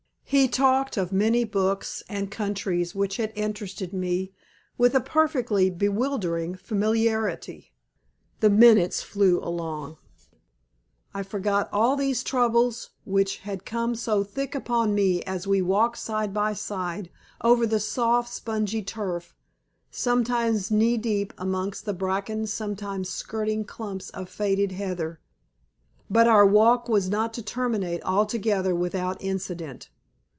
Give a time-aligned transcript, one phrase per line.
[0.33, 4.31] He talked of many books and countries which had interested me
[4.77, 7.73] with a perfectly bewildering familiarity.
[8.39, 9.97] The minutes flew along.
[11.13, 15.97] I forgot all these troubles which had come so thick upon me as we walked
[15.97, 17.09] side by side
[17.41, 19.35] over the soft, spongy turf,
[19.91, 25.19] sometimes knee deep amongst the bracken, sometimes skirting clumps of faded heather.
[26.09, 29.89] But our walk was not to terminate altogether without incident.